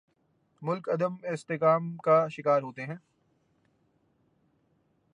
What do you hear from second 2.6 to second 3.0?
ہوتے ہیں۔